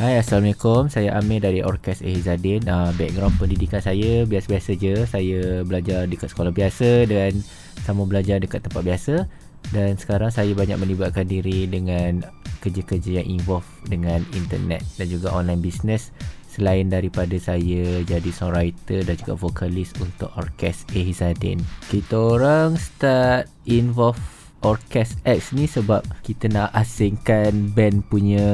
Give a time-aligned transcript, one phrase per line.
[0.00, 0.88] Hai Assalamualaikum.
[0.88, 2.64] Saya Amir dari Orkes Ehizadin.
[2.64, 5.04] Uh, Background pendidikan saya Biasa-biasa je.
[5.04, 7.44] Saya belajar dekat sekolah biasa Dan
[7.84, 9.28] sama belajar dekat tempat biasa.
[9.76, 12.24] Dan sekarang saya banyak melibatkan diri Dengan
[12.64, 16.16] kerja-kerja yang involve Dengan internet Dan juga online business.
[16.48, 21.60] Selain daripada saya jadi songwriter dan juga vokalis untuk Orkes Ehizadin.
[21.92, 24.16] Kita orang start involve
[24.64, 28.48] Orkes X ni sebab kita nak asingkan band punya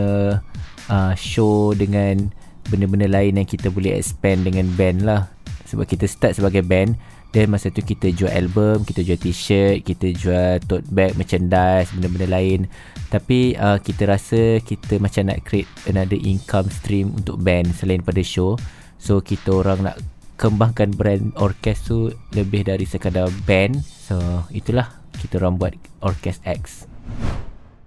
[0.91, 2.31] uh, show dengan
[2.67, 5.31] benda-benda lain yang kita boleh expand dengan band lah.
[5.67, 6.95] Sebab kita start sebagai band
[7.35, 12.27] dan masa tu kita jual album kita jual t-shirt kita jual tote bag merchandise benda-benda
[12.31, 12.71] lain.
[13.11, 18.23] Tapi uh, kita rasa kita macam nak create another income stream untuk band selain pada
[18.23, 18.55] show.
[18.97, 19.99] So kita orang nak
[20.39, 23.83] kembangkan brand orkes tu lebih dari sekadar band.
[23.85, 26.87] So itulah kita orang buat orkes X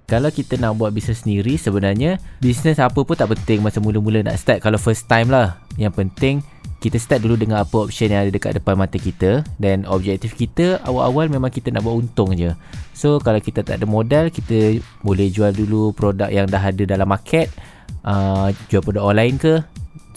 [0.10, 4.42] kalau kita nak buat bisnes sendiri sebenarnya bisnes apa pun tak penting masa mula-mula nak
[4.42, 4.66] start.
[4.66, 6.42] Kalau first time lah yang penting
[6.82, 9.46] kita start dulu dengan apa option yang ada dekat depan mata kita.
[9.62, 12.58] Dan objektif kita awal-awal memang kita nak buat untung je.
[12.98, 17.06] So kalau kita tak ada modal kita boleh jual dulu produk yang dah ada dalam
[17.06, 17.54] market
[18.02, 19.62] uh, jual produk online ke.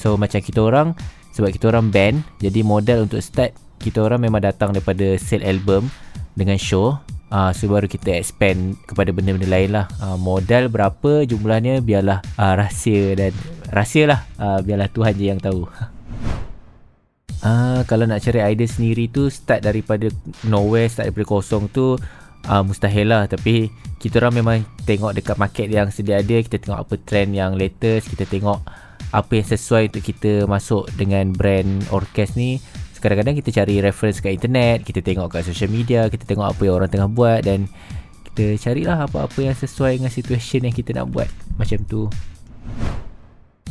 [0.00, 0.96] So macam kita orang
[1.36, 5.92] sebab kita orang band jadi modal untuk start kita orang memang datang daripada sale album
[6.32, 6.96] dengan show
[7.32, 9.88] uh, so baru kita expand kepada benda-benda lain lah.
[9.98, 13.32] Uh, modal berapa jumlahnya biarlah uh, rahsia dan
[13.72, 14.20] rahsia lah.
[14.36, 15.64] Uh, biarlah Tuhan je yang tahu.
[17.40, 20.12] Uh, kalau nak cari idea sendiri tu start daripada
[20.44, 21.96] nowhere start daripada kosong tu
[22.46, 23.24] uh, mustahil lah.
[23.24, 27.54] Tapi kita orang memang tengok dekat market yang sedia ada kita tengok apa trend yang
[27.54, 28.58] latest kita tengok
[29.12, 32.58] apa yang sesuai untuk kita masuk dengan brand orkes ni
[33.02, 36.74] kadang-kadang kita cari reference kat internet kita tengok kat social media kita tengok apa yang
[36.78, 37.66] orang tengah buat dan
[38.32, 41.28] kita carilah apa-apa yang sesuai dengan situation yang kita nak buat.
[41.60, 42.08] Macam tu.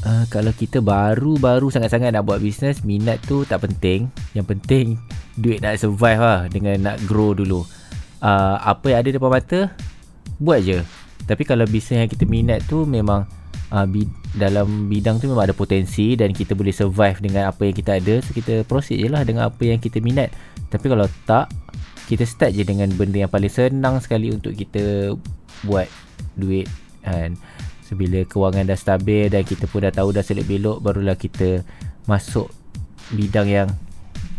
[0.05, 4.13] Uh, kalau kita baru-baru sangat-sangat nak buat bisnes minat tu tak penting.
[4.37, 4.85] Yang penting
[5.33, 7.65] duit nak survive lah dengan nak grow dulu.
[8.21, 9.59] Uh, apa yang ada depan mata
[10.37, 10.85] buat je.
[11.25, 13.25] Tapi kalau bisnes yang kita minat tu memang
[13.71, 17.75] uh, bid- dalam bidang tu memang ada potensi dan kita boleh survive dengan apa yang
[17.75, 18.19] kita ada.
[18.23, 20.31] So kita proceed je lah dengan apa yang kita minat.
[20.71, 21.51] Tapi kalau tak
[22.07, 25.15] kita start je dengan benda yang paling senang sekali untuk kita
[25.63, 25.87] buat
[26.35, 26.67] duit
[27.03, 27.35] kan.
[27.87, 31.63] So bila kewangan dah stabil dan kita pun dah tahu dah selip belok barulah kita
[32.07, 32.47] masuk
[33.11, 33.69] bidang yang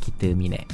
[0.00, 0.64] kita minat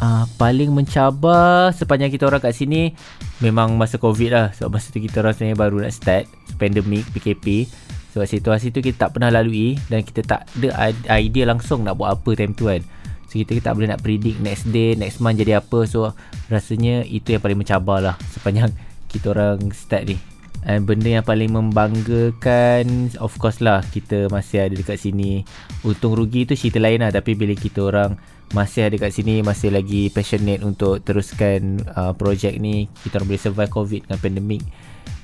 [0.00, 2.96] uh, paling mencabar sepanjang kita orang kat sini
[3.44, 4.46] memang masa covid lah.
[4.56, 6.24] Sebab masa tu kita orang sebenarnya baru nak start
[6.56, 7.68] pandemik PKP
[8.10, 12.18] sebab situasi tu kita tak pernah lalui dan kita tak ada idea langsung nak buat
[12.18, 12.82] apa time tu kan.
[13.30, 15.86] So kita, kita tak boleh nak predict next day next month jadi apa.
[15.86, 16.10] So
[16.50, 18.74] rasanya itu yang paling mencabar lah sepanjang
[19.12, 20.18] kita orang start ni
[20.60, 25.40] And benda yang paling membanggakan Of course lah Kita masih ada dekat sini.
[25.80, 28.20] Untung rugi tu cerita lain lah Tapi bila kita orang
[28.52, 33.40] Masih ada dekat sini Masih lagi passionate Untuk teruskan uh, Projek ni Kita orang boleh
[33.40, 34.62] survive covid Dengan pandemik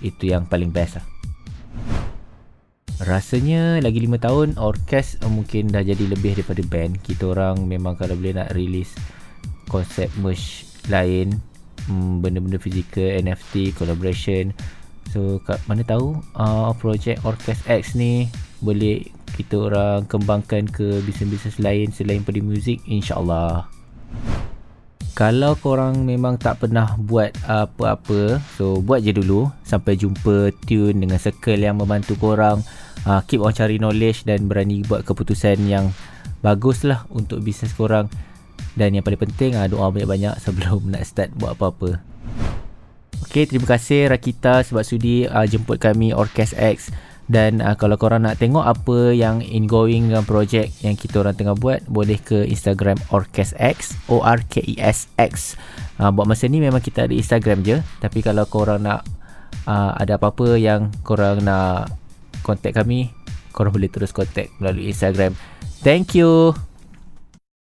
[0.00, 1.06] Itu yang paling best lah.
[3.04, 7.04] Rasanya Lagi 5 tahun Orkes Mungkin dah jadi lebih daripada band.
[7.04, 8.96] Kita orang memang Kalau boleh nak release
[9.68, 11.28] Konsep merch Lain
[11.92, 14.56] hmm, Benda-benda fizikal NFT Collaboration
[15.16, 18.28] So kat mana tahu uh, projek Orkes X ni
[18.60, 19.00] boleh
[19.32, 23.64] kita orang kembangkan ke bisnes-bisnes lain selain pada muzik insyaAllah.
[25.16, 31.16] Kalau korang memang tak pernah buat apa-apa, so buat je dulu sampai jumpa tune dengan
[31.16, 32.60] circle yang membantu korang
[33.08, 35.96] uh, keep on cari knowledge dan berani buat keputusan yang
[36.44, 38.12] bagus lah untuk bisnes korang.
[38.76, 42.15] Dan yang paling penting uh, doa banyak-banyak sebelum nak start buat apa-apa.
[43.24, 46.92] Okay, terima kasih Rakita sebab sudi uh, jemput kami Orkes X
[47.26, 51.58] dan uh, kalau korang nak tengok apa yang ingoing dengan projek yang kita orang tengah
[51.58, 55.58] buat boleh ke Instagram Orkes X O R K E S X.
[55.98, 59.02] Uh, buat masa ni memang kita ada Instagram je tapi kalau korang nak
[59.66, 61.90] uh, ada apa-apa yang korang nak
[62.46, 63.10] contact kami
[63.50, 65.34] korang boleh terus contact melalui Instagram.
[65.82, 66.54] Thank you.